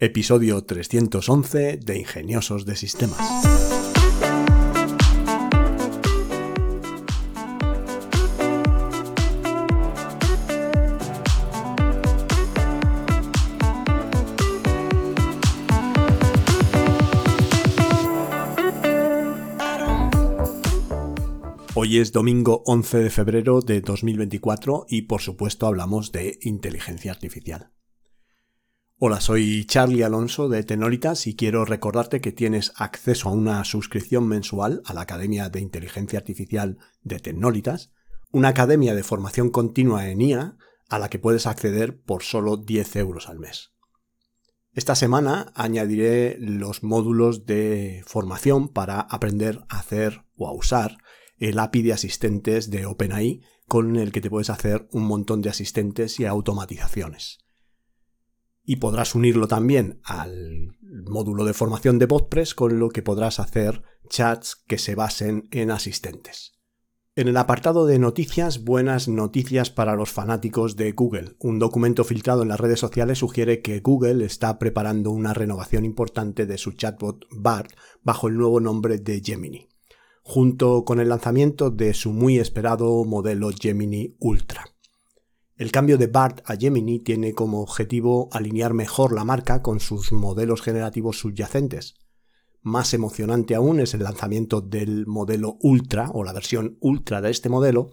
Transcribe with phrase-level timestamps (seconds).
[0.00, 3.20] Episodio 311 de Ingeniosos de Sistemas.
[21.76, 27.70] Hoy es domingo 11 de febrero de 2024 y por supuesto hablamos de inteligencia artificial.
[29.06, 34.26] Hola, soy Charlie Alonso de Tenolitas y quiero recordarte que tienes acceso a una suscripción
[34.26, 37.92] mensual a la Academia de Inteligencia Artificial de Tenolitas,
[38.32, 40.56] una academia de formación continua en IA
[40.88, 43.74] a la que puedes acceder por solo 10 euros al mes.
[44.72, 50.96] Esta semana añadiré los módulos de formación para aprender a hacer o a usar
[51.36, 55.50] el API de asistentes de OpenAI con el que te puedes hacer un montón de
[55.50, 57.43] asistentes y automatizaciones
[58.64, 63.82] y podrás unirlo también al módulo de formación de WordPress con lo que podrás hacer
[64.08, 66.54] chats que se basen en asistentes.
[67.16, 71.36] En el apartado de noticias, buenas noticias para los fanáticos de Google.
[71.38, 76.44] Un documento filtrado en las redes sociales sugiere que Google está preparando una renovación importante
[76.44, 77.70] de su chatbot BART
[78.02, 79.68] bajo el nuevo nombre de Gemini,
[80.22, 84.73] junto con el lanzamiento de su muy esperado modelo Gemini Ultra.
[85.56, 90.10] El cambio de BART a Gemini tiene como objetivo alinear mejor la marca con sus
[90.10, 91.94] modelos generativos subyacentes.
[92.60, 97.50] Más emocionante aún es el lanzamiento del modelo Ultra o la versión Ultra de este
[97.50, 97.90] modelo.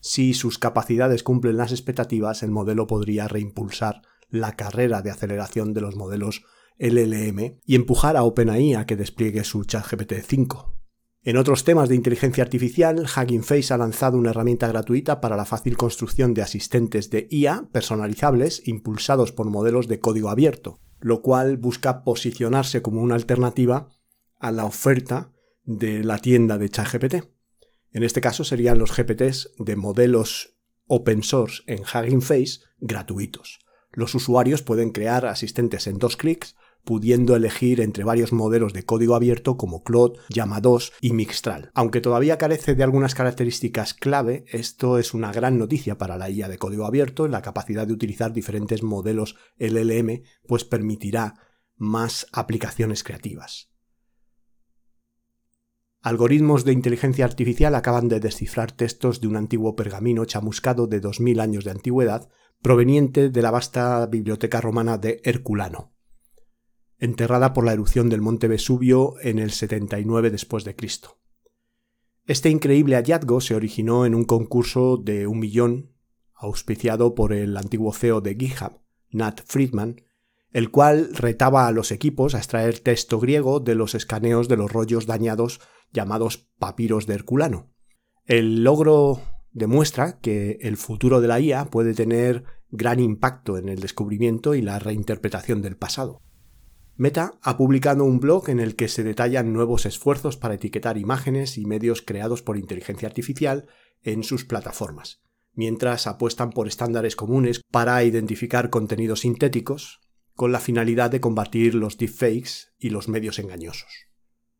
[0.00, 5.82] Si sus capacidades cumplen las expectativas, el modelo podría reimpulsar la carrera de aceleración de
[5.82, 6.42] los modelos
[6.78, 10.81] LLM y empujar a OpenAI a que despliegue su ChatGPT 5.
[11.24, 15.44] En otros temas de inteligencia artificial, Hugging Face ha lanzado una herramienta gratuita para la
[15.44, 21.58] fácil construcción de asistentes de IA personalizables impulsados por modelos de código abierto, lo cual
[21.58, 23.88] busca posicionarse como una alternativa
[24.40, 25.30] a la oferta
[25.62, 27.14] de la tienda de ChatGPT.
[27.92, 30.56] En este caso serían los GPTs de modelos
[30.88, 33.60] open source en Hugging Face gratuitos.
[33.92, 39.14] Los usuarios pueden crear asistentes en dos clics pudiendo elegir entre varios modelos de código
[39.14, 41.70] abierto como Claude, Llama 2 y Mixtral.
[41.74, 46.48] Aunque todavía carece de algunas características clave, esto es una gran noticia para la IA
[46.48, 51.34] de código abierto, la capacidad de utilizar diferentes modelos LLM pues permitirá
[51.76, 53.70] más aplicaciones creativas.
[56.00, 61.38] Algoritmos de inteligencia artificial acaban de descifrar textos de un antiguo pergamino chamuscado de 2000
[61.38, 62.28] años de antigüedad
[62.60, 65.91] proveniente de la vasta biblioteca romana de Herculano
[67.02, 71.18] enterrada por la erupción del monte Vesubio en el 79 después de Cristo.
[72.26, 75.90] Este increíble hallazgo se originó en un concurso de un millón
[76.32, 78.80] auspiciado por el antiguo CEO de GitHub,
[79.10, 79.96] Nat Friedman,
[80.52, 84.72] el cual retaba a los equipos a extraer texto griego de los escaneos de los
[84.72, 85.60] rollos dañados
[85.92, 87.72] llamados papiros de Herculano.
[88.26, 89.20] El logro
[89.50, 94.62] demuestra que el futuro de la IA puede tener gran impacto en el descubrimiento y
[94.62, 96.22] la reinterpretación del pasado.
[97.02, 101.58] Meta ha publicado un blog en el que se detallan nuevos esfuerzos para etiquetar imágenes
[101.58, 103.66] y medios creados por inteligencia artificial
[104.04, 105.20] en sus plataformas,
[105.52, 109.98] mientras apuestan por estándares comunes para identificar contenidos sintéticos,
[110.36, 114.06] con la finalidad de combatir los deepfakes y los medios engañosos.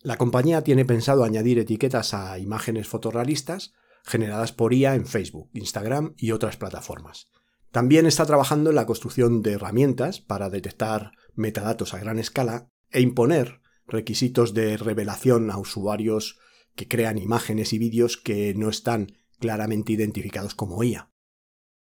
[0.00, 3.72] La compañía tiene pensado añadir etiquetas a imágenes fotorrealistas
[4.03, 7.28] generadas por IA en Facebook, Instagram y otras plataformas.
[7.72, 13.00] También está trabajando en la construcción de herramientas para detectar metadatos a gran escala e
[13.00, 16.38] imponer requisitos de revelación a usuarios
[16.75, 21.10] que crean imágenes y vídeos que no están claramente identificados como IA.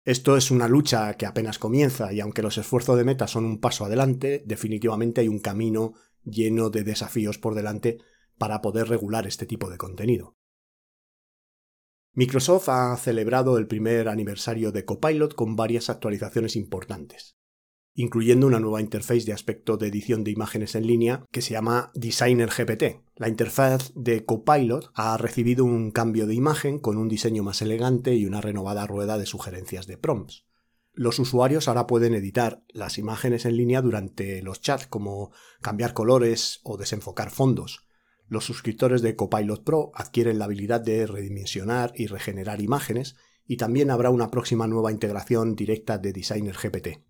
[0.04, 3.60] Esto es una lucha que apenas comienza y aunque los esfuerzos de Meta son un
[3.60, 8.00] paso adelante, definitivamente hay un camino lleno de desafíos por delante
[8.40, 10.36] para poder regular este tipo de contenido.
[12.16, 17.36] Microsoft ha celebrado el primer aniversario de Copilot con varias actualizaciones importantes
[17.96, 21.92] incluyendo una nueva interfaz de aspecto de edición de imágenes en línea que se llama
[21.96, 23.02] Designer GPT.
[23.16, 28.14] La interfaz de Copilot ha recibido un cambio de imagen con un diseño más elegante
[28.16, 30.46] y una renovada rueda de sugerencias de prompts.
[30.92, 35.32] Los usuarios ahora pueden editar las imágenes en línea durante los chats, como
[35.62, 37.85] cambiar colores o desenfocar fondos.
[38.28, 43.16] Los suscriptores de Copilot Pro adquieren la habilidad de redimensionar y regenerar imágenes,
[43.48, 47.04] y también habrá una próxima nueva integración directa de Designer GPT.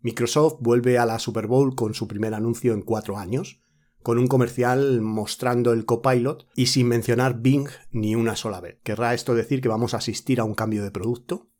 [0.00, 3.62] Microsoft vuelve a la Super Bowl con su primer anuncio en cuatro años,
[4.02, 8.78] con un comercial mostrando el copilot y sin mencionar Bing ni una sola vez.
[8.82, 11.50] ¿Querrá esto decir que vamos a asistir a un cambio de producto?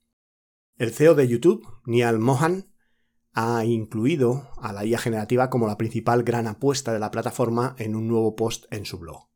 [0.77, 2.72] El CEO de YouTube, Niall Mohan,
[3.33, 7.97] ha incluido a la IA generativa como la principal gran apuesta de la plataforma en
[7.97, 9.29] un nuevo post en su blog.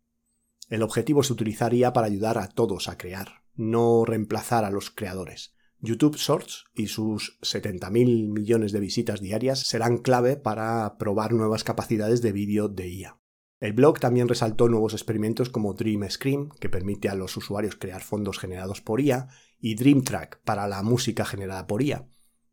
[0.69, 4.91] El objetivo es utilizar IA para ayudar a todos a crear, no reemplazar a los
[4.91, 5.55] creadores.
[5.79, 12.23] YouTube Shorts y sus 70.000 millones de visitas diarias serán clave para probar nuevas capacidades
[12.23, 13.21] de vídeo de IA.
[13.61, 18.03] El blog también resaltó nuevos experimentos como Dream Scream, que permite a los usuarios crear
[18.03, 19.29] fondos generados por IA,
[19.59, 22.07] y Dream Track para la música generada por IA.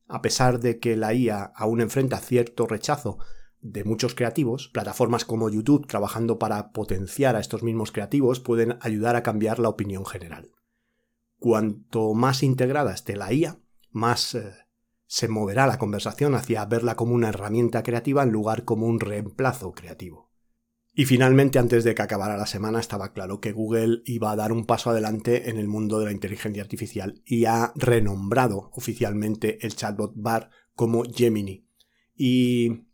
[0.07, 3.17] A pesar de que la IA aún enfrenta cierto rechazo
[3.61, 9.15] de muchos creativos, plataformas como YouTube trabajando para potenciar a estos mismos creativos pueden ayudar
[9.15, 10.51] a cambiar la opinión general.
[11.39, 13.59] Cuanto más integrada esté la IA,
[13.91, 14.53] más eh,
[15.07, 19.71] se moverá la conversación hacia verla como una herramienta creativa en lugar como un reemplazo
[19.71, 20.32] creativo.
[20.95, 24.51] Y finalmente, antes de que acabara la semana, estaba claro que Google iba a dar
[24.51, 29.75] un paso adelante en el mundo de la inteligencia artificial y ha renombrado oficialmente el
[29.75, 31.67] chatbot bar como Gemini.
[32.15, 32.85] Y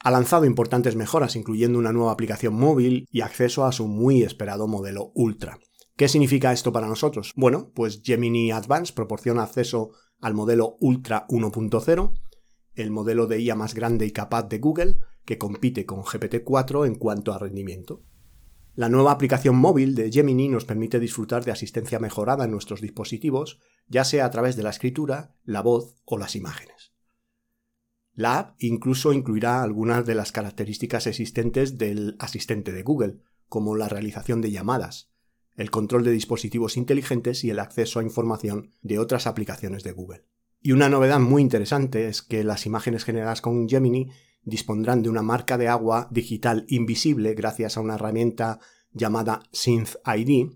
[0.00, 4.68] ha lanzado importantes mejoras, incluyendo una nueva aplicación móvil y acceso a su muy esperado
[4.68, 5.58] modelo Ultra.
[5.96, 7.32] ¿Qué significa esto para nosotros?
[7.36, 12.12] Bueno, pues Gemini Advance proporciona acceso al modelo Ultra 1.0,
[12.74, 16.94] el modelo de IA más grande y capaz de Google, que compite con GPT-4 en
[16.94, 18.02] cuanto a rendimiento.
[18.74, 23.58] La nueva aplicación móvil de Gemini nos permite disfrutar de asistencia mejorada en nuestros dispositivos,
[23.88, 26.92] ya sea a través de la escritura, la voz o las imágenes.
[28.12, 33.18] La app incluso incluirá algunas de las características existentes del asistente de Google,
[33.48, 35.10] como la realización de llamadas,
[35.56, 40.24] el control de dispositivos inteligentes y el acceso a información de otras aplicaciones de Google.
[40.60, 44.10] Y una novedad muy interesante es que las imágenes generadas con Gemini
[44.46, 48.60] dispondrán de una marca de agua digital invisible gracias a una herramienta
[48.92, 50.52] llamada Synth ID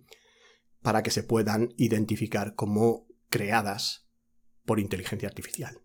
[0.81, 4.09] para que se puedan identificar como creadas
[4.65, 5.83] por inteligencia artificial.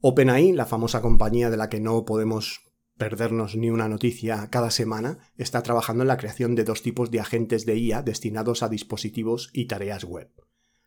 [0.00, 2.60] OpenAI, la famosa compañía de la que no podemos
[2.96, 7.20] perdernos ni una noticia cada semana, está trabajando en la creación de dos tipos de
[7.20, 10.30] agentes de IA destinados a dispositivos y tareas web.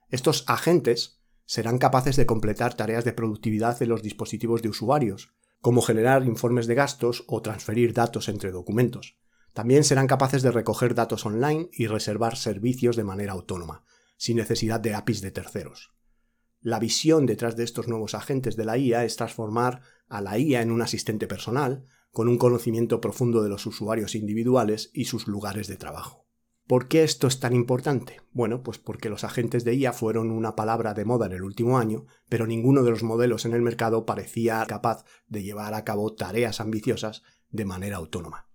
[0.07, 5.81] Estos agentes serán capaces de completar tareas de productividad en los dispositivos de usuarios, como
[5.81, 9.17] generar informes de gastos o transferir datos entre documentos.
[9.53, 13.83] También serán capaces de recoger datos online y reservar servicios de manera autónoma,
[14.17, 15.93] sin necesidad de APIs de terceros.
[16.61, 20.61] La visión detrás de estos nuevos agentes de la IA es transformar a la IA
[20.61, 25.67] en un asistente personal, con un conocimiento profundo de los usuarios individuales y sus lugares
[25.67, 26.28] de trabajo.
[26.69, 28.21] ¿Por qué esto es tan importante?
[28.31, 31.79] Bueno, pues porque los agentes de IA fueron una palabra de moda en el último
[31.79, 36.13] año, pero ninguno de los modelos en el mercado parecía capaz de llevar a cabo
[36.13, 38.51] tareas ambiciosas de manera autónoma.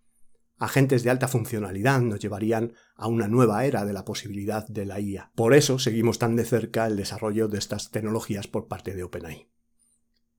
[0.59, 5.01] Agentes de alta funcionalidad nos llevarían a una nueva era de la posibilidad de la
[5.01, 5.33] IA.
[5.35, 9.49] Por eso seguimos tan de cerca el desarrollo de estas tecnologías por parte de OpenAI.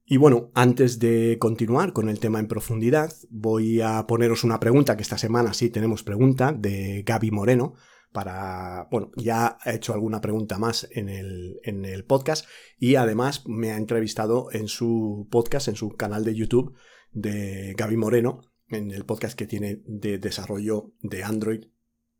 [0.08, 4.96] Y bueno, antes de continuar con el tema en profundidad, voy a poneros una pregunta,
[4.96, 7.74] que esta semana sí tenemos pregunta, de Gaby Moreno,
[8.12, 12.48] para, bueno, ya ha hecho alguna pregunta más en el, en el podcast
[12.78, 16.76] y además me ha entrevistado en su podcast, en su canal de YouTube
[17.12, 21.66] de Gaby Moreno, en el podcast que tiene de desarrollo de Android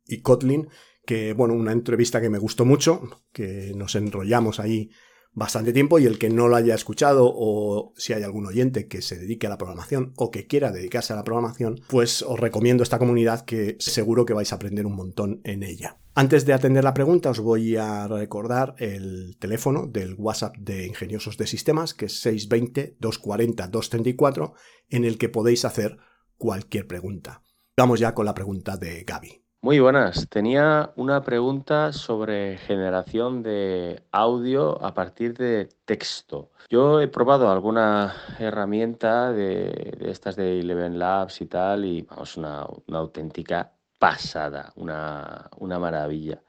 [0.04, 0.68] y Kotlin,
[1.06, 3.00] que, bueno, una entrevista que me gustó mucho,
[3.32, 4.90] que nos enrollamos ahí
[5.36, 9.02] bastante tiempo y el que no lo haya escuchado o si hay algún oyente que
[9.02, 12.82] se dedique a la programación o que quiera dedicarse a la programación, pues os recomiendo
[12.82, 15.98] esta comunidad que seguro que vais a aprender un montón en ella.
[16.14, 21.36] Antes de atender la pregunta os voy a recordar el teléfono del WhatsApp de Ingeniosos
[21.36, 24.54] de Sistemas que es 620-240-234
[24.88, 25.98] en el que podéis hacer
[26.38, 27.42] cualquier pregunta.
[27.76, 29.45] Vamos ya con la pregunta de Gaby.
[29.62, 30.28] Muy buenas.
[30.28, 36.50] Tenía una pregunta sobre generación de audio a partir de texto.
[36.68, 42.66] Yo he probado alguna herramienta de, estas de Eleven Labs y tal, y vamos, una,
[42.92, 46.42] auténtica pasada, una, maravilla.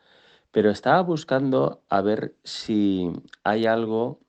[0.52, 3.12] Pero estaba buscando a ver si
[3.44, 4.20] hay algo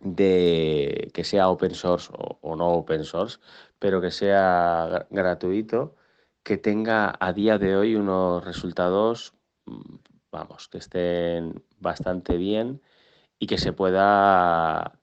[0.00, 3.38] de que sea open source o no open source,
[3.78, 5.96] pero que sea gratuito
[6.42, 9.34] que tenga a día de hoy unos resultados,
[9.66, 9.96] mm,
[10.32, 12.80] vamos, que estén bastante bien
[13.38, 14.98] y que se pueda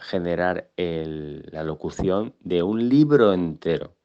[0.00, 3.96] generar la locución de un libro entero.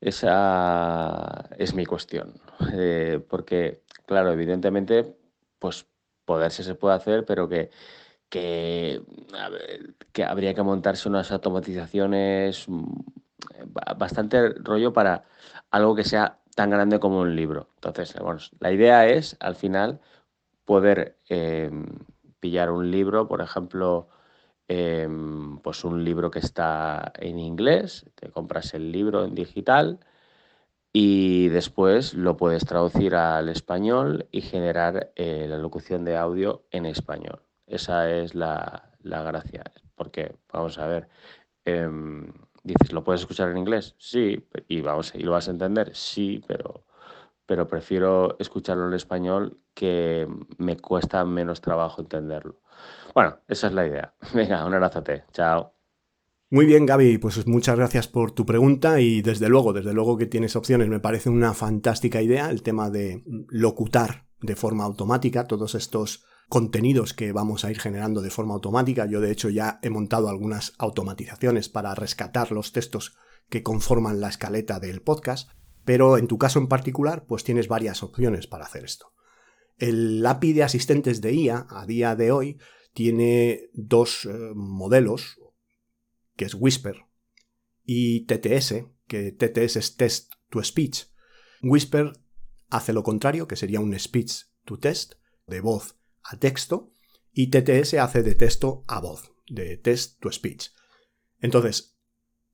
[0.00, 2.34] Esa es mi cuestión.
[2.74, 5.16] Eh, porque, claro, evidentemente,
[5.58, 5.86] pues
[6.24, 7.70] poderse se puede hacer, pero que,
[8.28, 9.00] que,
[10.26, 12.84] habría que montarse unas automatizaciones mm,
[13.96, 15.24] bastante rollo para
[15.74, 17.68] algo que sea tan grande como un libro.
[17.76, 18.14] Entonces,
[18.60, 20.00] la idea es, al final,
[20.64, 21.86] poder em,
[22.38, 24.08] pillar un libro, por ejemplo,
[24.68, 29.98] em, pues un libro que está en inglés, te compras el libro en digital
[30.92, 36.86] y después lo puedes traducir al español y generar eh, la locución de audio en
[36.86, 37.42] español.
[37.66, 39.64] Esa es la, gracia,
[39.96, 41.08] porque vamos a ver,
[41.64, 42.32] em,
[42.64, 43.94] dices, ¿lo puedes escuchar en inglés?
[43.98, 46.84] Sí, y, vamos, y lo vas a entender, sí, pero,
[47.46, 50.26] pero prefiero escucharlo en español que
[50.58, 52.60] me cuesta menos trabajo entenderlo.
[53.14, 54.14] Bueno, esa es la idea.
[54.34, 55.24] Venga, un abrazote.
[55.32, 55.72] Chao.
[56.50, 60.26] Muy bien, Gaby, pues muchas gracias por tu pregunta y desde luego, desde luego que
[60.26, 60.88] tienes opciones.
[60.88, 67.14] Me parece una fantástica idea el tema de locutar de forma automática todos estos contenidos
[67.14, 69.06] que vamos a ir generando de forma automática.
[69.06, 73.16] Yo de hecho ya he montado algunas automatizaciones para rescatar los textos
[73.48, 75.50] que conforman la escaleta del podcast,
[75.84, 79.12] pero en tu caso en particular pues tienes varias opciones para hacer esto.
[79.76, 82.58] El API de asistentes de IA a día de hoy
[82.92, 85.38] tiene dos eh, modelos
[86.36, 87.04] que es Whisper,
[87.84, 91.06] y TTS, que TTS es Test to Speech.
[91.62, 92.12] Whisper
[92.70, 95.14] hace lo contrario, que sería un speech to test,
[95.46, 96.92] de voz a texto,
[97.32, 100.70] y TTS hace de texto a voz, de test to speech.
[101.40, 101.98] Entonces,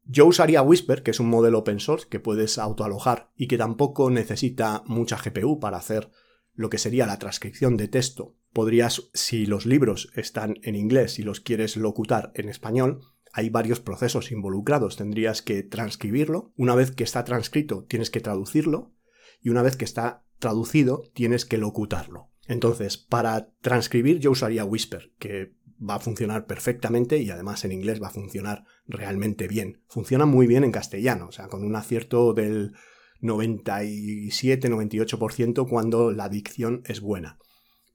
[0.05, 4.11] yo usaría Whisper, que es un modelo open source que puedes autoalojar y que tampoco
[4.11, 6.11] necesita mucha GPU para hacer
[6.55, 8.37] lo que sería la transcripción de texto.
[8.53, 13.81] Podrías, si los libros están en inglés y los quieres locutar en español, hay varios
[13.81, 14.97] procesos involucrados.
[14.97, 16.53] Tendrías que transcribirlo.
[16.57, 18.93] Una vez que está transcrito, tienes que traducirlo.
[19.41, 22.30] Y una vez que está traducido, tienes que locutarlo.
[22.51, 28.03] Entonces, para transcribir yo usaría Whisper, que va a funcionar perfectamente y además en inglés
[28.03, 29.85] va a funcionar realmente bien.
[29.87, 32.75] Funciona muy bien en castellano, o sea, con un acierto del
[33.23, 37.39] 97-98% cuando la dicción es buena.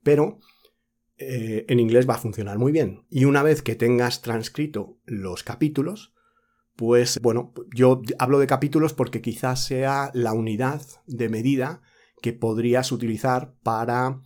[0.02, 0.38] Pero
[1.18, 3.04] eh, en inglés va a funcionar muy bien.
[3.10, 6.14] Y una vez que tengas transcrito los capítulos,
[6.76, 11.82] pues bueno, yo hablo de capítulos porque quizás sea la unidad de medida
[12.22, 14.22] que podrías utilizar para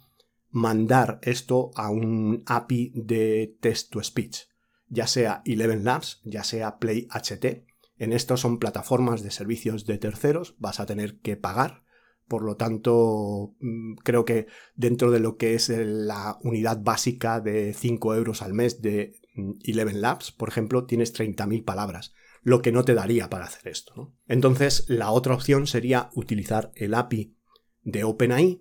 [0.50, 4.48] mandar esto a un API de text to speech,
[4.88, 7.66] ya sea Eleven Labs, ya sea Play HT.
[7.96, 11.84] En estos son plataformas de servicios de terceros, vas a tener que pagar
[12.30, 17.74] por lo tanto, mm, creo que dentro de lo que es la unidad básica de
[17.74, 22.70] 5 euros al mes de mm, Eleven Labs, por ejemplo, tienes 30.000 palabras, lo que
[22.70, 24.14] no te daría para hacer esto.
[24.28, 27.34] Entonces, la otra opción sería utilizar el API
[27.82, 28.60] de OpenAI,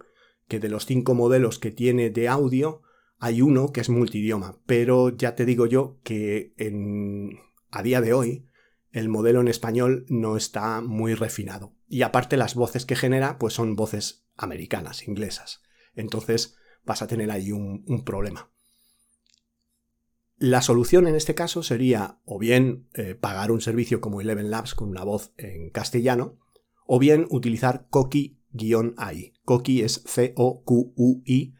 [0.50, 2.82] que de los cinco modelos que tiene de audio,
[3.20, 6.54] hay uno que es multidioma, pero ya te digo yo que
[7.72, 8.48] a día de hoy
[8.92, 11.76] el modelo en español no está muy refinado.
[11.88, 15.62] Y aparte las voces que genera pues son voces americanas, inglesas.
[15.94, 18.52] Entonces vas a tener ahí un, problema.
[20.38, 24.74] La solución en este caso sería o bien eh, pagar un servicio como Eleven Labs
[24.74, 26.40] con una voz en castellano,
[26.88, 27.88] o bien utilizar
[28.52, 29.34] Koki-AI.
[29.46, 31.54] Koki es C-O-Q-U-I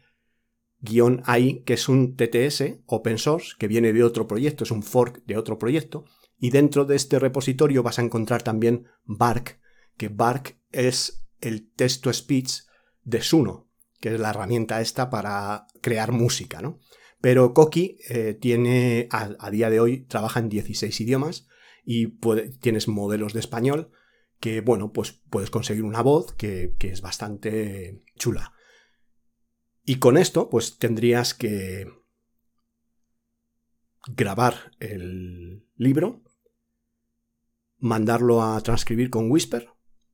[1.26, 5.24] AI, que es un TTS open source que viene de otro proyecto, es un fork
[5.26, 6.04] de otro proyecto,
[6.38, 9.60] y dentro de este repositorio vas a encontrar también Bark,
[9.96, 12.62] que Bark es el texto speech
[13.02, 13.68] de Suno,
[14.00, 16.78] que es la herramienta esta para crear música, ¿no?
[17.20, 21.46] Pero Koki eh, tiene, a, día de hoy, trabaja en 16 idiomas
[21.84, 22.18] y
[22.60, 23.90] tienes modelos de español
[24.40, 28.52] que, bueno, pues puedes conseguir una voz que, que es bastante chula.
[29.84, 31.86] Y con esto, pues tendrías que
[34.08, 36.22] grabar el libro,
[37.78, 39.68] mandarlo a transcribir con Whisper.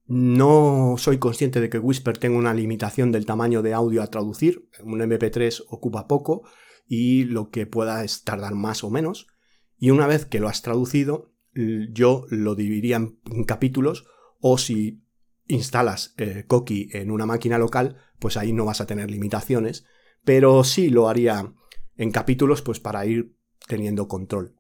[0.07, 4.69] No soy consciente de que Whisper tenga una limitación del tamaño de audio a traducir.
[4.83, 6.49] Un MP3 ocupa poco
[6.87, 9.27] y lo que pueda es tardar más o menos.
[9.79, 11.35] Y una vez que lo has traducido,
[11.93, 14.07] yo lo dividiría en capítulos
[14.41, 15.03] o si
[15.47, 19.85] instalas eh, Koki en una máquina local, pues ahí no vas a tener limitaciones,
[20.25, 21.55] pero sí lo haría
[21.97, 24.57] en capítulos pues para ir teniendo control.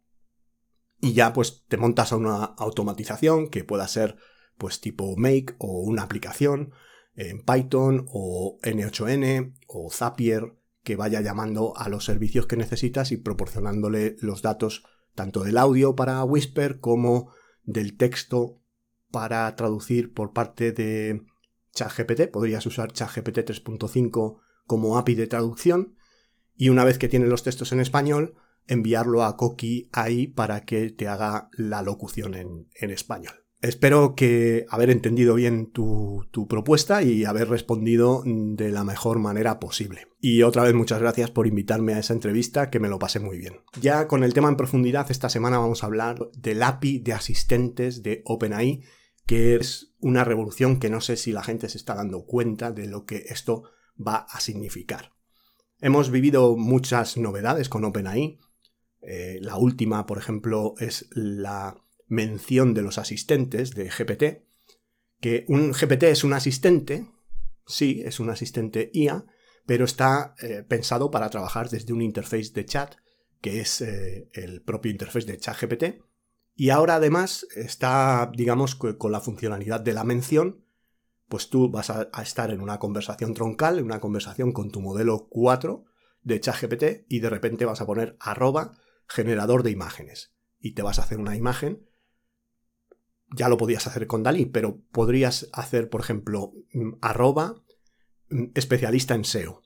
[1.00, 4.16] Y ya pues te montas a una automatización que pueda ser
[4.56, 6.72] pues tipo Make o una aplicación
[7.14, 13.16] en Python o N8N o Zapier que vaya llamando a los servicios que necesitas y
[13.16, 17.32] proporcionándole los datos tanto del audio para Whisper como
[17.64, 18.62] del texto
[19.16, 21.22] para traducir por parte de
[21.72, 22.30] ChatGPT.
[22.30, 25.94] Podrías usar ChatGPT 3.5 como API de traducción
[26.54, 28.34] y una vez que tienes los textos en español,
[28.66, 33.32] enviarlo a Koki ahí para que te haga la locución en, español.
[33.62, 39.58] Espero que haber entendido bien tu, tu, propuesta y haber respondido de la mejor manera
[39.58, 40.08] posible.
[40.20, 43.38] Y otra vez muchas gracias por invitarme a esa entrevista que me lo pasé muy
[43.38, 43.62] bien.
[43.80, 48.02] Ya con el tema en profundidad, esta semana vamos a hablar del API de asistentes
[48.02, 48.82] de OpenAI,
[49.26, 52.86] que es una revolución que no sé si la gente se está dando cuenta de
[52.86, 53.64] lo que esto
[53.96, 55.12] va a significar.
[55.80, 58.38] Hemos vivido muchas novedades con OpenAI.
[59.02, 64.46] Eh, la última, por ejemplo, es la mención de los asistentes de GPT,
[65.20, 67.06] que un GPT es un asistente,
[67.66, 69.26] sí, es un asistente IA,
[69.66, 72.94] pero está eh, pensado para trabajar desde un interface de chat,
[73.40, 76.02] que es eh, el propio interface de chat GPT,
[76.56, 80.64] y ahora además está, digamos, con la funcionalidad de la mención,
[81.28, 85.28] pues tú vas a, estar en una conversación troncal, en una conversación con tu modelo
[85.28, 85.84] 4
[86.22, 88.72] de ChatGPT y de repente vas a poner arroba
[89.06, 91.86] generador de imágenes y te vas a hacer una imagen
[93.34, 97.62] ya lo podías hacer con Dalí, pero podrías hacer, por ejemplo, mm, arroba
[98.30, 99.62] mm, especialista en SEO.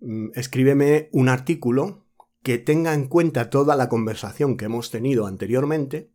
[0.00, 2.07] Mm, escríbeme un artículo
[2.42, 6.12] que tenga en cuenta toda la conversación que hemos tenido anteriormente,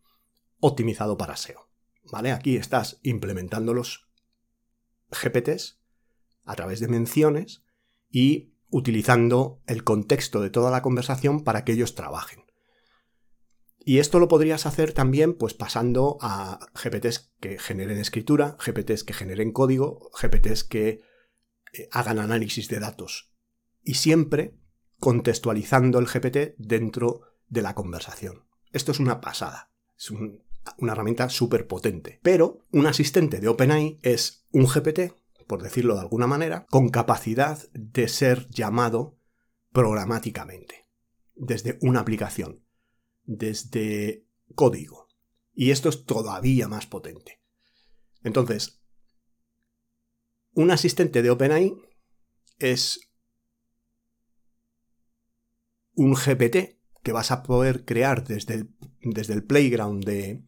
[0.60, 1.70] optimizado para SEO.
[2.12, 2.32] ¿Vale?
[2.32, 4.10] Aquí estás implementando los
[5.10, 5.80] GPTs
[6.46, 7.63] a través de menciones
[8.10, 12.44] y utilizando el contexto de toda la conversación para que ellos trabajen.
[13.86, 19.13] Y esto lo podrías hacer también pues pasando a GPTs que generen escritura, GPTs que
[19.13, 21.01] generen código, GPTs que
[21.74, 23.34] eh, hagan análisis de datos.
[23.82, 24.58] Y siempre
[25.03, 28.45] contextualizando el GPT dentro de la conversación.
[28.72, 29.69] Esto es una pasada.
[29.98, 32.22] Es una herramienta súper potente.
[32.24, 35.12] Pero un asistente de OpenAI es un GPT,
[35.45, 39.19] por decirlo de alguna manera, con capacidad de ser llamado
[39.74, 40.88] programáticamente
[41.36, 42.63] desde una aplicación
[43.25, 45.10] desde código.
[45.53, 47.41] Y esto es todavía más potente.
[48.24, 48.81] Entonces,
[50.53, 51.75] un asistente de OpenAI
[52.60, 53.12] es
[55.96, 58.70] un GPT que vas a poder crear desde el,
[59.02, 60.44] desde el playground de,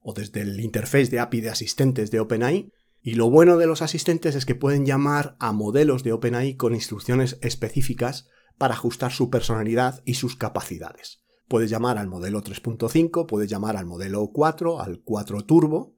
[0.00, 2.72] o desde el interface de API de asistentes de OpenAI.
[3.00, 6.74] Y lo bueno de los asistentes es que pueden llamar a modelos de OpenAI con
[6.74, 11.22] instrucciones específicas para ajustar su personalidad y sus capacidades.
[11.48, 15.96] Puedes llamar al modelo 3.5, puedes llamar al modelo 4, al 4 Turbo,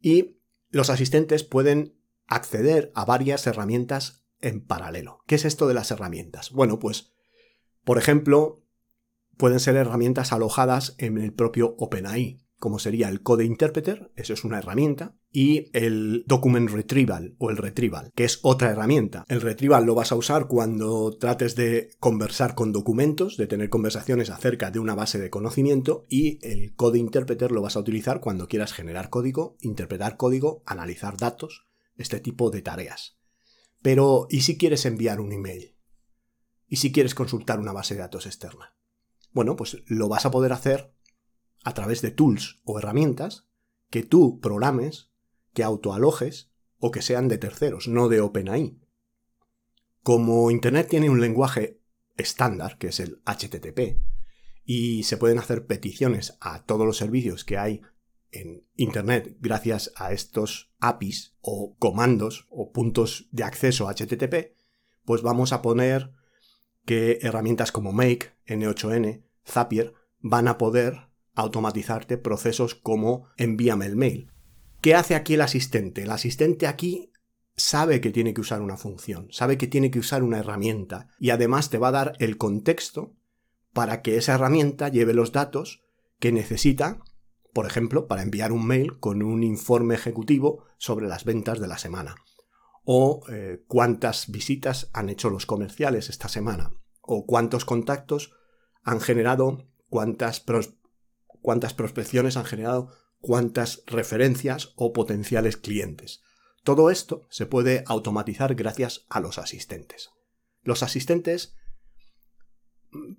[0.00, 0.38] y
[0.70, 5.18] los asistentes pueden acceder a varias herramientas en paralelo.
[5.26, 6.50] ¿Qué es esto de las herramientas?
[6.50, 7.12] Bueno, pues,
[7.84, 8.62] por ejemplo,
[9.36, 14.42] pueden ser herramientas alojadas en el propio OpenAI como sería el Code Interpreter, eso es
[14.42, 19.26] una herramienta, y el Document Retrieval o el Retrieval, que es otra herramienta.
[19.28, 24.30] El Retrieval lo vas a usar cuando trates de conversar con documentos, de tener conversaciones
[24.30, 28.48] acerca de una base de conocimiento, y el Code Interpreter lo vas a utilizar cuando
[28.48, 31.66] quieras generar código, interpretar código, analizar datos,
[31.96, 33.18] este tipo de tareas.
[33.82, 35.73] Pero, ¿y si quieres enviar un email?
[36.74, 38.74] ¿Y si quieres consultar una base de datos externa?
[39.30, 40.92] Bueno, pues lo vas a poder hacer
[41.62, 43.46] a través de tools o herramientas
[43.90, 45.12] que tú programes,
[45.52, 48.76] que autoalojes o que sean de terceros, no de OpenAI.
[50.02, 51.80] Como Internet tiene un lenguaje
[52.16, 54.00] estándar, que es el HTTP,
[54.64, 57.82] y se pueden hacer peticiones a todos los servicios que hay
[58.32, 64.56] en Internet gracias a estos APIs o comandos o puntos de acceso a HTTP,
[65.04, 66.23] pues vamos a poner
[66.84, 74.30] que herramientas como Make, N8N, Zapier van a poder automatizarte procesos como envíame el mail.
[74.80, 76.02] ¿Qué hace aquí el asistente?
[76.02, 77.10] El asistente aquí
[77.56, 81.30] sabe que tiene que usar una función, sabe que tiene que usar una herramienta y
[81.30, 83.14] además te va a dar el contexto
[83.72, 85.82] para que esa herramienta lleve los datos
[86.18, 87.00] que necesita,
[87.52, 91.78] por ejemplo, para enviar un mail con un informe ejecutivo sobre las ventas de la
[91.78, 92.16] semana,
[92.84, 98.32] o eh, cuántas visitas han hecho los comerciales esta semana, o cuántos contactos
[98.82, 100.44] han generado, cuántas
[101.40, 106.22] cuántas prospecciones han generado, cuántas referencias o potenciales clientes.
[106.62, 110.10] Todo esto se puede automatizar gracias a los asistentes.
[110.62, 111.56] Los asistentes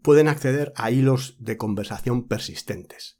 [0.02, 3.20] pueden acceder a hilos de conversación persistentes.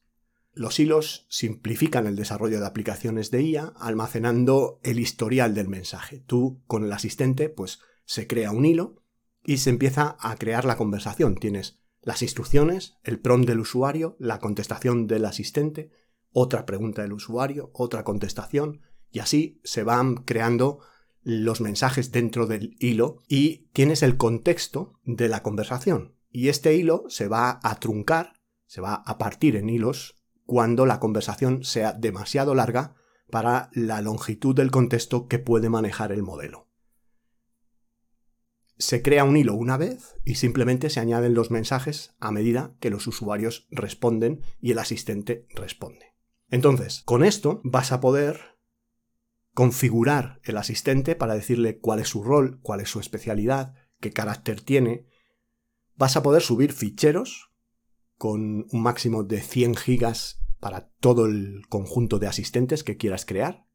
[0.56, 6.24] Los hilos simplifican el desarrollo de aplicaciones de IA almacenando el historial del mensaje.
[6.26, 9.04] Tú con el asistente pues se crea un hilo
[9.44, 11.36] y se empieza a crear la conversación.
[11.36, 15.92] Tienes las instrucciones, el prompt del usuario, la contestación del asistente,
[16.32, 20.80] otra pregunta del usuario, otra contestación, y así se van creando
[21.22, 26.16] los mensajes dentro del hilo y tienes el contexto de la conversación.
[26.30, 28.34] Y este hilo se va a truncar,
[28.68, 30.16] se va a partir en hilos
[30.46, 32.96] cuando la conversación sea demasiado larga
[33.30, 36.70] para la longitud del contexto que puede manejar el modelo.
[38.78, 42.90] Se crea un hilo una vez y simplemente se añaden los mensajes a medida que
[42.90, 46.14] los usuarios responden y el asistente responde.
[46.50, 48.58] Entonces, con esto vas a poder
[49.54, 54.62] configurar el asistente para decirle cuál es su rol, cuál es su especialidad, qué carácter
[54.62, 55.08] tiene.
[55.96, 57.55] Vas a poder subir ficheros
[58.18, 63.66] con un máximo de 100 gigas para todo el conjunto de asistentes que quieras crear.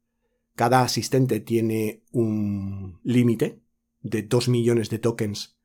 [0.55, 3.62] Cada asistente tiene un límite
[4.00, 5.59] de 2 millones de tokens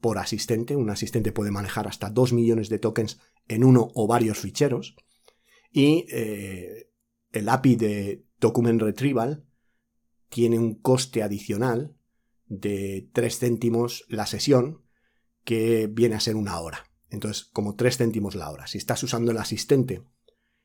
[0.00, 0.76] por asistente.
[0.76, 4.96] Un asistente puede manejar hasta 2 millones de tokens en uno o varios ficheros.
[5.70, 6.90] Y eh,
[7.30, 9.46] el API de Document Retrieval
[10.28, 11.96] tiene un coste adicional
[12.46, 14.82] de 3 céntimos la sesión,
[15.44, 16.91] que viene a ser una hora.
[17.12, 18.66] Entonces, como 3 céntimos la hora.
[18.66, 20.02] Si estás usando el asistente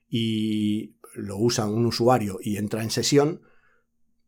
[0.07, 3.41] y lo usa un usuario y entra en sesión,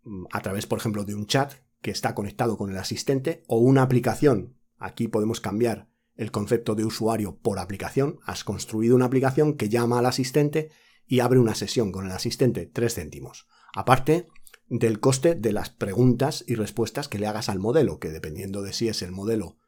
[0.04, 3.60] mm, a través, por ejemplo, de un chat que está conectado con el asistente o
[3.60, 9.56] una aplicación, aquí podemos cambiar el concepto de usuario por aplicación, has construido una aplicación
[9.56, 10.72] que llama al asistente
[11.08, 13.48] y abre una sesión con el asistente 3 céntimos.
[13.74, 14.28] Aparte
[14.68, 18.74] del coste de las preguntas y respuestas que le hagas al modelo, que dependiendo de
[18.74, 19.59] si es el modelo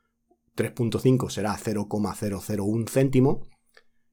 [0.61, 3.47] 3.5 será 0,001 céntimo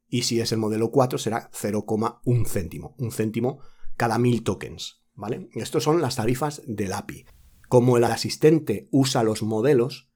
[0.08, 3.60] y si es el modelo 4 será 0,1 céntimo, un céntimo
[3.96, 5.48] cada mil tokens, ¿vale?
[5.52, 7.26] Estas son las tarifas del API.
[7.68, 10.10] Como el asistente usa los modelos,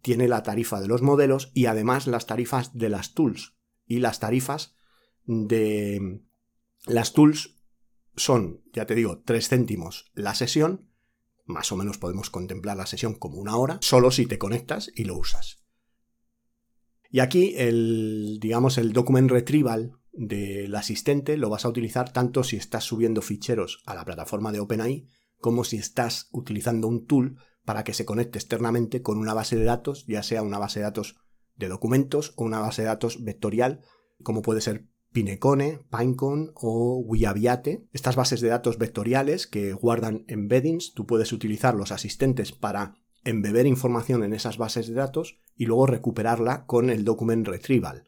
[0.00, 3.56] tiene la tarifa de los modelos y además las tarifas de las tools.
[3.86, 4.74] Y las tarifas
[5.24, 6.22] de
[6.86, 7.62] las tools
[8.16, 10.90] son, ya te digo, 3 céntimos la sesión
[11.44, 15.04] más o menos podemos contemplar la sesión como una hora, solo si te conectas y
[15.04, 15.62] lo usas.
[17.10, 22.56] Y aquí el, digamos, el document retrieval del asistente lo vas a utilizar tanto si
[22.56, 27.84] estás subiendo ficheros a la plataforma de OpenAI como si estás utilizando un tool para
[27.84, 31.16] que se conecte externamente con una base de datos, ya sea una base de datos
[31.56, 33.82] de documentos o una base de datos vectorial,
[34.22, 37.86] como puede ser Pinecone, Pinecone o Wiaviate.
[37.92, 43.66] Estas bases de datos vectoriales que guardan embeddings, tú puedes utilizar los asistentes para embeber
[43.66, 48.04] información en esas bases de datos y luego recuperarla con el document retrieval.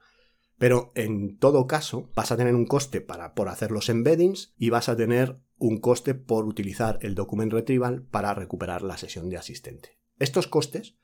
[0.59, 4.71] Pero en todo caso vas a tener un coste para, por hacer los embeddings y
[4.71, 9.37] vas a tener un coste por utilizar el document retrieval para recuperar la sesión de
[9.37, 9.99] asistente.
[10.19, 10.97] Estos costes,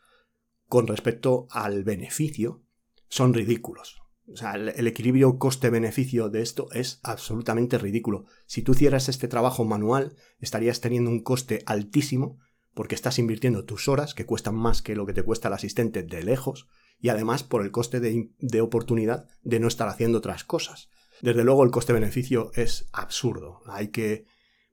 [0.67, 2.63] con respecto al beneficio,
[3.09, 4.01] son ridículos.
[4.33, 8.27] O sea, el, equilibrio coste-beneficio de esto es absolutamente ridículo.
[8.47, 12.39] Si tú hicieras este trabajo manual, estarías teniendo un coste altísimo
[12.75, 16.05] porque estás invirtiendo tus horas, que cuestan más que lo que te cuesta el asistente
[16.05, 16.69] de lejos,
[17.01, 20.89] y además por el coste de, de oportunidad de no estar haciendo otras cosas.
[21.21, 23.61] Desde luego el coste-beneficio es absurdo.
[23.67, 24.27] Hay que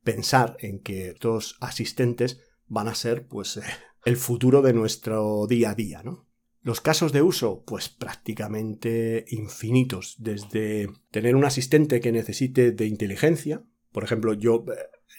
[0.04, 3.60] pensar en que estos asistentes van a ser pues
[4.06, 6.27] el futuro de nuestro día a día, ¿no?
[6.68, 13.64] Los casos de uso, pues prácticamente infinitos, desde tener un asistente que necesite de inteligencia,
[13.94, 14.76] por ejemplo, yo eh,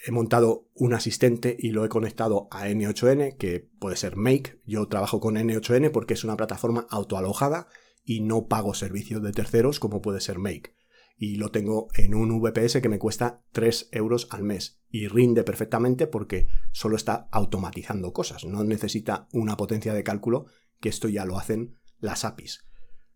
[0.06, 4.88] he montado un asistente y lo he conectado a N8N, que puede ser Make, yo
[4.88, 7.68] trabajo con N8N porque es una plataforma autoalojada
[8.04, 10.74] y no pago servicios de terceros como puede ser Make.
[11.16, 15.44] Y lo tengo en un VPS que me cuesta 3 euros al mes y rinde
[15.44, 20.46] perfectamente porque solo está automatizando cosas, no necesita una potencia de cálculo
[20.80, 22.64] que esto ya lo hacen las APIs.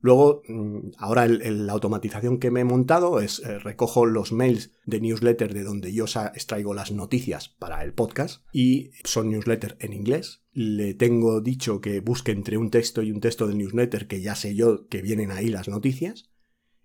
[0.02, 5.00] Luego, mm, ahora la automatización que me he montado es eh, recojo los mails de
[5.00, 10.42] newsletter de donde yo extraigo las noticias para el podcast y son newsletter en inglés.
[10.50, 14.34] Le tengo dicho que busque entre un texto y un texto de newsletter que ya
[14.34, 16.30] sé yo que vienen ahí las noticias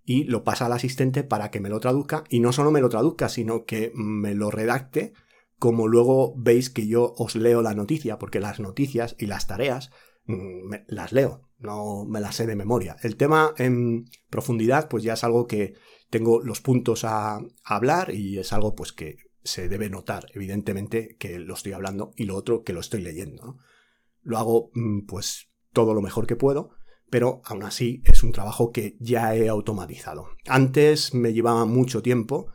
[0.06, 2.90] y lo pasa al asistente para que me lo traduzca y no solo me lo
[2.90, 5.14] traduzca, sino que me lo redacte
[5.58, 9.90] como luego veis que yo os leo la noticia, porque las noticias y las tareas
[10.28, 12.98] Mm, las leo, no me las sé de memoria.
[13.02, 15.74] El tema en profundidad, pues ya es algo que
[16.10, 21.40] tengo los puntos a, hablar y es algo pues que se debe notar, evidentemente, que
[21.40, 23.58] lo estoy hablando y lo otro que lo estoy leyendo.
[24.22, 26.72] Lo hago mm, pues todo lo mejor que puedo,
[27.10, 30.28] pero aún así es un trabajo que ya he automatizado.
[30.46, 32.48] Antes me llevaba mucho tiempo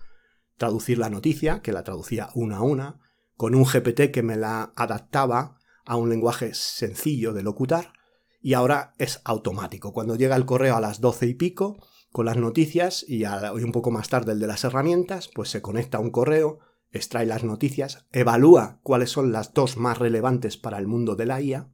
[0.58, 3.00] traducir la noticia, que la traducía una a una,
[3.34, 7.92] con un GPT que me la adaptaba a un lenguaje sencillo de locutar
[8.40, 9.92] y ahora es automático.
[9.92, 11.78] Cuando llega el correo a las doce y pico
[12.10, 15.98] con las noticias y, un poco más tarde el de las herramientas, pues se conecta
[15.98, 16.58] a un correo,
[16.90, 21.40] extrae las noticias, evalúa cuáles son las dos más relevantes para el mundo de la
[21.40, 21.72] IA,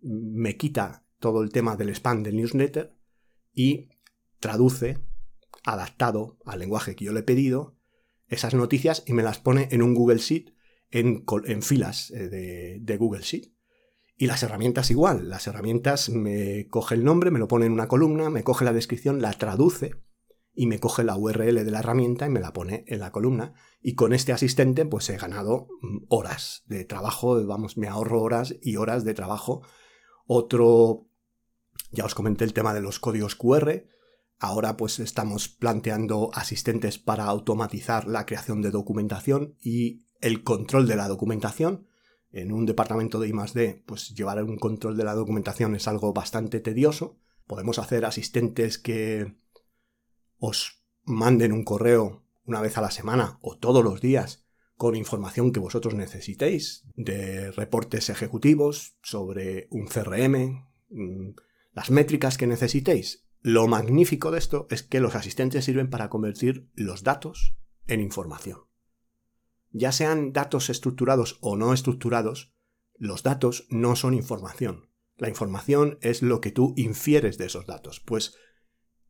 [0.00, 2.96] me quita todo el tema del spam del newsletter
[3.52, 3.88] y
[4.40, 4.98] traduce
[5.64, 7.76] adaptado al lenguaje que yo le he pedido
[8.26, 10.51] esas noticias y me las pone en un Google Sheet,
[10.92, 13.52] en, filas eh, de, de Google Sheet.
[14.16, 17.88] Y las herramientas igual, las herramientas me coge el nombre, me lo pone en una
[17.88, 19.96] columna, me coge la descripción, la traduce
[20.54, 23.54] y me coge la URL de la herramienta y me la pone en la columna.
[23.80, 28.54] Y con este asistente pues he ganado mm, horas de trabajo, vamos, me ahorro horas
[28.60, 29.62] y horas de trabajo.
[30.26, 31.08] Otro,
[31.90, 33.86] ya os comenté el tema de los códigos QR.
[34.38, 40.96] Ahora pues estamos planteando asistentes para automatizar la creación de documentación y el control de
[40.96, 41.86] la documentación.
[42.30, 46.60] En un departamento de I+D, pues llevar un control de la documentación es algo bastante
[46.60, 47.18] tedioso.
[47.46, 49.34] Podemos hacer asistentes que
[50.38, 54.44] os manden un correo una vez a la semana o todos los días
[54.76, 61.34] con información que vosotros necesitéis, de reportes ejecutivos sobre un CRM, mm,
[61.72, 63.24] las métricas que necesitéis.
[63.42, 67.54] Lo magnífico de esto es que los asistentes sirven para convertir los datos
[67.86, 68.71] en información.
[69.72, 72.54] Ya sean datos estructurados o no estructurados,
[72.96, 74.90] los datos no son información.
[75.16, 78.00] La información es lo que tú infieres de esos datos.
[78.00, 78.34] Pues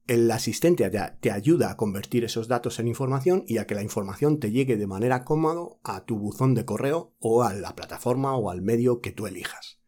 [0.07, 4.41] el asistente te ayuda a convertir esos datos en información y a que la información
[4.41, 8.51] te llegue de manera cómoda a tu buzón de correo o a la plataforma o
[8.51, 9.81] al medio que tú elijas.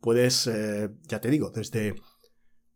[0.00, 1.94] Puedes, eh, ya te digo, desde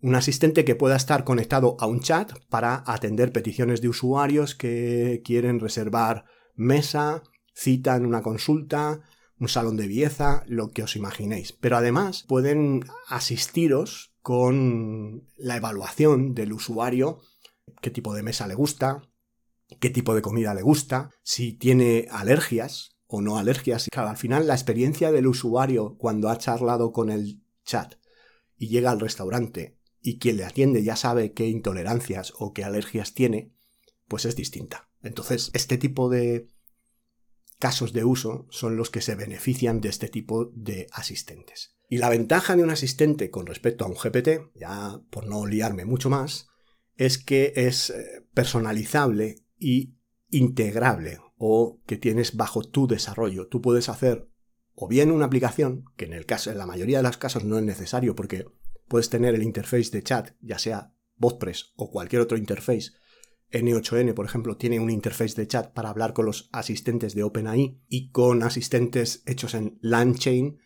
[0.00, 5.20] un asistente que pueda estar conectado a un chat para atender peticiones de usuarios que
[5.24, 6.24] quieren reservar
[6.58, 7.22] mesa,
[7.54, 9.00] cita en una consulta,
[9.40, 11.52] un salón de belleza, lo que os imaginéis.
[11.52, 17.20] Pero además pueden asistiros con la evaluación del usuario,
[17.80, 19.08] qué tipo de mesa le gusta,
[19.80, 23.88] qué tipo de comida le gusta, si tiene alergias o no alergias.
[23.94, 27.94] Al final la experiencia del usuario cuando ha charlado con el chat
[28.56, 33.14] y llega al restaurante y quien le atiende ya sabe qué intolerancias o qué alergias
[33.14, 33.52] tiene,
[34.08, 34.87] pues es distinta.
[35.08, 36.48] Entonces, este tipo de
[37.58, 41.76] casos de uso son los que se benefician de este tipo de asistentes.
[41.88, 45.84] Y la ventaja de un asistente con respecto a un GPT, ya por no liarme
[45.84, 46.48] mucho más,
[46.96, 49.94] es que es eh, personalizable y
[50.30, 53.48] integrable o que tienes bajo tu desarrollo.
[53.48, 54.28] Tú puedes hacer
[54.74, 57.58] o bien una aplicación, que en el caso, en la mayoría de los casos no
[57.58, 58.46] es necesario porque
[58.86, 62.92] puedes tener el interface de chat, ya sea WordPress o cualquier otro interface.
[63.52, 67.80] N8N, por ejemplo, tiene un interface de chat para hablar con los asistentes de OpenAI
[67.88, 70.58] y con asistentes hechos en LangChain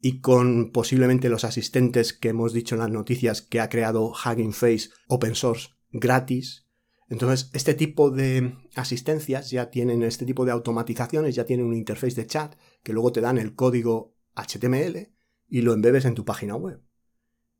[0.00, 4.52] y con posiblemente los asistentes que hemos dicho en las noticias que ha creado Hugging
[4.52, 6.66] Face open source gratis.
[7.08, 12.16] Entonces, este tipo de asistencias ya tienen, este tipo de automatizaciones ya tienen un interface
[12.16, 15.12] de chat que luego te dan el código HTML
[15.48, 16.82] y lo embebes en tu página web.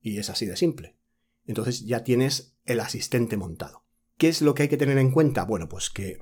[0.01, 0.97] Y es así de simple.
[1.45, 3.86] Entonces ya tienes el asistente montado.
[4.19, 5.45] ¿Qué es lo que hay que tener en cuenta?
[5.45, 6.19] Bueno, pues que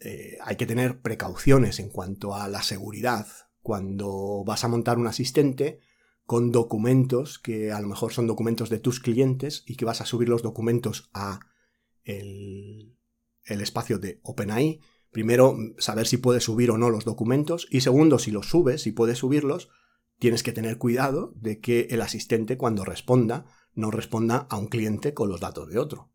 [0.00, 3.26] eh, hay que tener precauciones en cuanto a la seguridad
[3.62, 5.80] cuando vas a montar un asistente
[6.24, 10.06] con documentos que a lo mejor son documentos de tus clientes y que vas a
[10.06, 11.40] subir los documentos a
[12.04, 12.94] el,
[13.44, 14.80] espacio de OpenAI.
[15.10, 18.92] Primero, saber si puedes subir o no los documentos y segundo, si los subes, si
[18.92, 19.70] puedes subirlos,
[20.18, 25.14] tienes que tener cuidado de que el asistente cuando responda no responda a un cliente
[25.14, 26.12] con los datos de otro.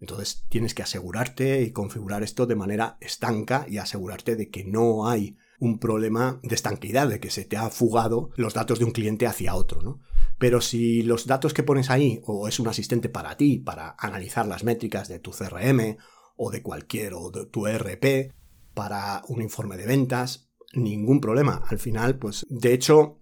[0.00, 5.06] Entonces tienes que asegurarte y configurar esto de manera estanca y asegurarte de que no
[5.06, 8.92] hay un problema de estanquidad, de que se te ha fugado los datos de un
[8.92, 10.00] cliente hacia otro, ¿no?
[10.38, 14.46] Pero si los datos que pones ahí, o es un asistente para ti, para analizar
[14.46, 15.98] las métricas de tu CRM,
[16.36, 18.32] o de cualquier, o de tu ERP,
[18.72, 21.62] para un informe de ventas, ningún problema.
[21.68, 23.18] Al final, pues, de hecho,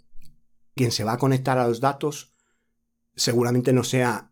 [0.76, 2.36] quien se va a conectar a los datos
[3.16, 4.27] seguramente no sea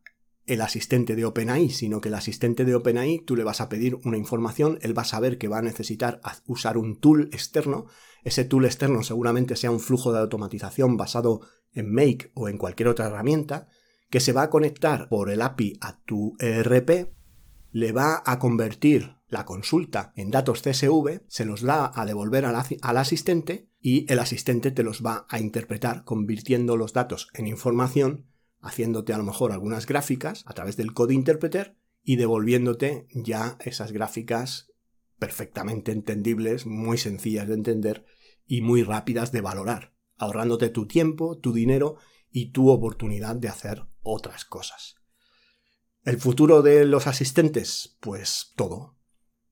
[0.47, 3.99] el asistente de OpenAI, sino que el asistente de OpenAI tú le vas a pedir
[4.05, 7.87] una información, él va a saber que va a necesitar usar un tool externo,
[8.25, 11.41] ese tool externo seguramente sea un flujo de automatización basado
[11.73, 13.69] en Make o en cualquier otra herramienta,
[14.09, 17.13] que se va a conectar por el API a tu ERP,
[17.73, 22.55] le va a convertir la consulta en datos CSV, se los va a devolver al,
[22.55, 28.27] al asistente y el asistente te los va a interpretar convirtiendo los datos en información
[28.67, 33.93] haciéndote a lo mejor algunas gráficas a través del code interpreter y devolviéndote ya esas
[33.93, 34.73] gráficas
[35.19, 38.05] perfectamente entendibles, muy sencillas de entender
[38.47, 41.97] y muy rápidas de valorar, ahorrándote tu tiempo, tu dinero
[42.31, 44.97] y tu oportunidad de hacer otras cosas.
[46.05, 47.97] ¿El futuro de los asistentes?
[48.01, 48.97] Pues todo.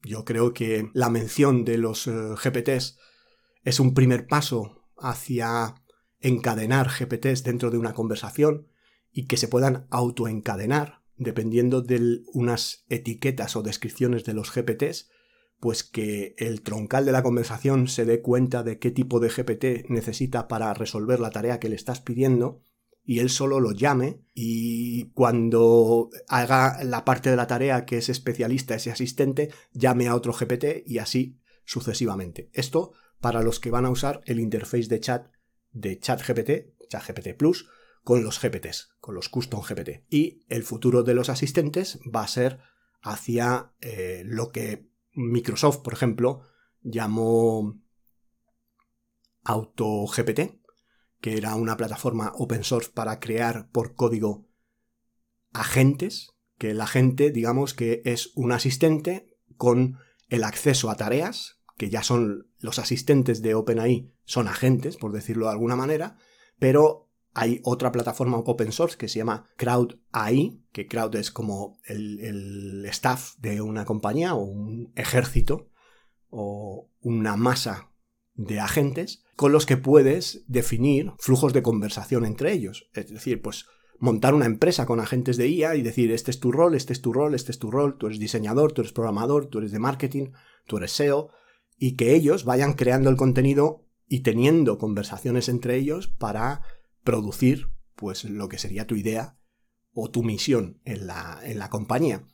[0.02, 2.98] Yo creo que la mención de los eh, GPTs
[3.64, 5.74] es un primer paso hacia
[6.20, 8.68] encadenar GPTs dentro de una conversación
[9.14, 15.08] y que se puedan autoencadenar dependiendo de unas etiquetas o descripciones de los GPTs,
[15.60, 19.88] pues que el troncal de la conversación se dé cuenta de qué tipo de GPT
[19.88, 22.60] necesita para resolver la tarea que le estás pidiendo
[23.04, 28.08] y él solo lo llame y cuando haga la parte de la tarea que es
[28.08, 32.50] especialista ese asistente, llame a otro GPT y así sucesivamente.
[32.52, 35.28] Esto para los que van a usar el interface de chat
[35.72, 37.68] de ChatGPT, ChatGPT Plus,
[38.04, 40.04] con los GPTs, con los custom GPT.
[40.10, 42.60] Y el futuro de los asistentes va a ser
[43.00, 46.42] hacia eh, lo que Microsoft, por ejemplo,
[46.82, 47.80] llamó
[49.44, 50.60] AutoGPT,
[51.20, 54.46] que era una plataforma open source para crear por código
[55.52, 61.88] agentes, que la gente, digamos que es un asistente con el acceso a tareas, que
[61.88, 66.18] ya son los asistentes de OpenAI, son agentes, por decirlo de alguna manera,
[66.58, 67.03] pero
[67.34, 72.86] hay otra plataforma open source que se llama CrowdAI, que Crowd es como el, el
[72.86, 75.68] staff de una compañía o un ejército
[76.30, 77.90] o una masa
[78.34, 82.88] de agentes con los que puedes definir flujos de conversación entre ellos.
[82.94, 83.66] Es decir, pues
[83.98, 87.00] montar una empresa con agentes de IA y decir, este es tu rol, este es
[87.00, 89.78] tu rol, este es tu rol, tú eres diseñador, tú eres programador, tú eres de
[89.78, 90.32] marketing,
[90.66, 91.30] tú eres SEO,
[91.78, 96.62] y que ellos vayan creando el contenido y teniendo conversaciones entre ellos para
[97.04, 99.38] producir pues lo que sería tu idea
[99.92, 102.26] o tu misión en la, en la compañía.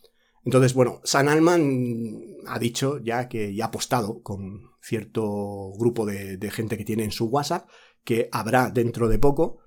[0.44, 6.50] Entonces, bueno, San Alman ha dicho ya que ya ha apostado con cierto grupo de,
[6.50, 7.68] gente que tiene en su WhatsApp
[8.04, 9.58] que habrá dentro de poco,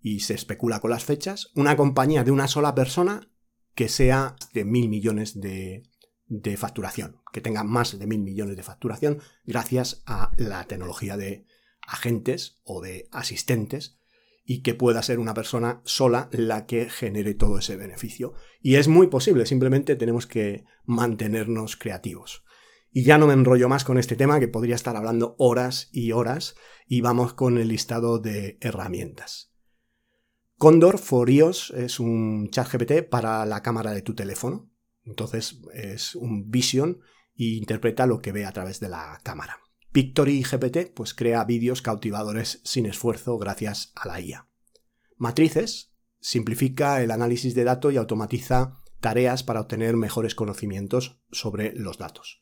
[0.00, 3.30] y se especula con las fechas, una compañía de una sola persona
[3.74, 5.84] que sea de mil millones de,
[6.26, 11.46] de facturación, que tenga más de mil millones de facturación gracias a la tecnología de
[11.86, 14.00] agentes o de asistentes
[14.44, 18.34] y que pueda ser una persona sola la que genere todo ese beneficio.
[18.60, 22.44] Y es muy posible, simplemente tenemos que mantenernos creativos.
[22.90, 26.12] Y ya no me enrollo más con este tema, que podría estar hablando horas y
[26.12, 29.52] horas, y vamos con el listado de herramientas.
[30.58, 34.70] Condor for iOS es un chat GPT para la cámara de tu teléfono.
[35.04, 37.00] Entonces es un vision
[37.34, 39.58] e interpreta lo que ve a través de la cámara.
[39.92, 44.48] Pictory GPT pues crea vídeos cautivadores sin esfuerzo gracias a la IA.
[45.18, 51.98] Matrices simplifica el análisis de datos y automatiza tareas para obtener mejores conocimientos sobre los
[51.98, 52.40] datos.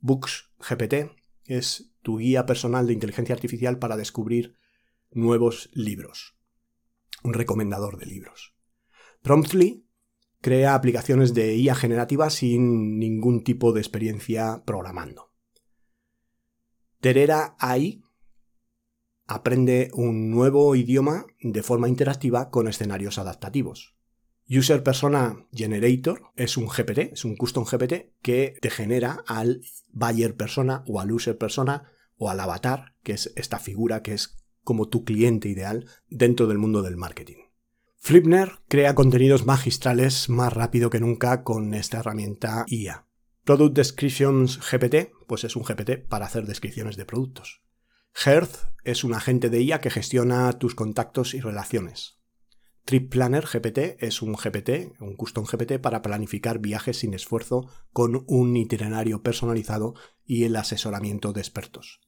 [0.00, 1.16] Books GPT
[1.46, 4.56] es tu guía personal de inteligencia artificial para descubrir
[5.10, 6.36] nuevos libros.
[7.22, 8.54] Un recomendador de libros.
[9.22, 9.88] Promptly
[10.42, 15.33] crea aplicaciones de IA generativa sin ningún tipo de experiencia programando.
[17.04, 18.02] Terera AI
[19.26, 23.94] aprende un nuevo idioma de forma interactiva con escenarios adaptativos.
[24.48, 29.60] User Persona Generator es un GPT, es un custom GPT que te genera al
[29.92, 34.38] buyer persona o al user persona o al avatar, que es esta figura que es
[34.62, 37.50] como tu cliente ideal dentro del mundo del marketing.
[37.98, 43.04] Flipner crea contenidos magistrales más rápido que nunca con esta herramienta IA.
[43.44, 47.62] Product Descriptions GPT, pues es un GPT para hacer descripciones de productos.
[48.24, 52.22] Hearth es un agente de IA que gestiona tus contactos y relaciones.
[52.86, 58.24] Trip Planner GPT es un GPT, un custom GPT para planificar viajes sin esfuerzo con
[58.28, 62.00] un itinerario personalizado y el asesoramiento de expertos.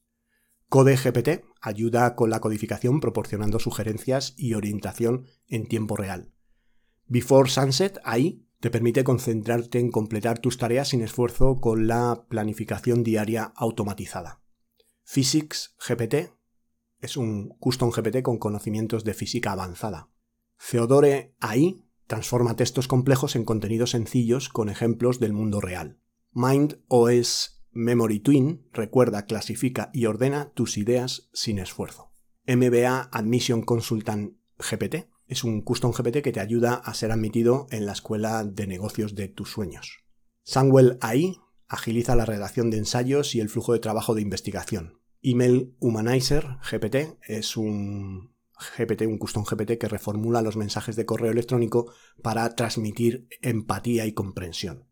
[0.69, 6.33] Code GPT ayuda con la codificación proporcionando sugerencias y orientación en tiempo real.
[7.05, 13.03] Before Sunset AI te permite concentrarte en completar tus tareas sin esfuerzo con la planificación
[13.03, 14.41] diaria automatizada.
[15.03, 16.33] Physics GPT
[16.99, 20.09] es un custom GPT con conocimientos de física avanzada.
[20.57, 25.99] Theodore AI transforma textos complejos en contenidos sencillos con ejemplos del mundo real.
[26.31, 32.11] Mind OS Memory Twin recuerda, clasifica y ordena tus ideas sin esfuerzo.
[32.47, 37.85] MBA Admission Consultant GPT es un custom GPT que te ayuda a ser admitido en
[37.85, 39.99] la escuela de negocios de tus sueños.
[40.43, 41.37] Sunwell AI
[41.67, 45.01] agiliza la redacción de ensayos y el flujo de trabajo de investigación.
[45.21, 48.33] Email Humanizer GPT es un
[48.77, 51.91] GPT, un custom GPT que reformula los mensajes de correo electrónico
[52.23, 54.87] para transmitir empatía y comprensión.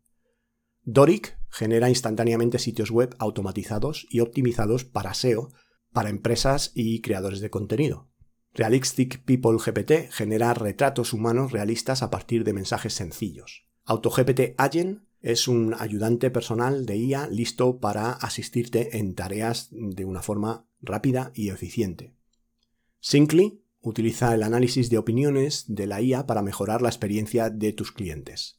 [0.82, 5.52] Doric genera instantáneamente sitios web automatizados y optimizados para SEO,
[5.92, 8.08] para empresas y creadores de contenido.
[8.56, 13.66] Realistic People GPT genera retratos humanos realistas a partir de mensajes sencillos.
[13.84, 20.22] AutoGPT Agent es un ayudante personal de IA listo para asistirte en tareas de una
[20.22, 22.14] forma rápida y eficiente.
[23.00, 27.92] Syncly utiliza el análisis de opiniones de la IA para mejorar la experiencia de tus
[27.92, 28.58] clientes.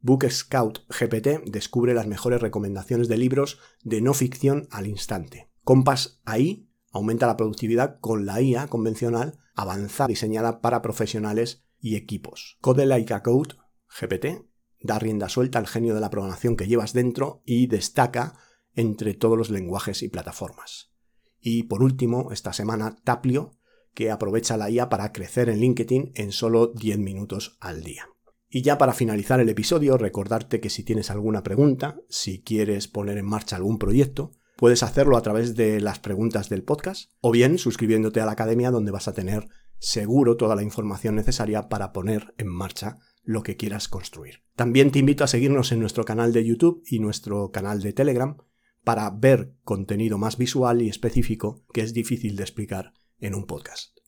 [0.00, 5.48] Book Scout GPT descubre las mejores recomendaciones de libros de no ficción al instante.
[5.64, 6.65] Compass AI
[6.96, 12.58] aumenta la productividad con la IA convencional avanzada diseñada para profesionales y equipos.
[12.60, 13.56] Code Like a Code
[13.88, 14.46] GPT
[14.80, 18.38] da rienda suelta al genio de la programación que llevas dentro y destaca
[18.74, 20.92] entre todos los lenguajes y plataformas.
[21.40, 23.52] Y por último, esta semana, Taplio,
[23.94, 28.08] que aprovecha la IA para crecer en LinkedIn en solo 10 minutos al día.
[28.48, 33.18] Y ya para finalizar el episodio, recordarte que si tienes alguna pregunta, si quieres poner
[33.18, 37.58] en marcha algún proyecto, puedes hacerlo a través de las preguntas del podcast o bien
[37.58, 39.48] suscribiéndote a la academia donde vas a tener
[39.78, 44.42] seguro toda la información necesaria para poner en marcha lo que quieras construir.
[44.54, 48.36] También te invito a seguirnos en nuestro canal de YouTube y nuestro canal de Telegram
[48.84, 53.98] para ver contenido más visual y específico que es difícil de explicar en un podcast.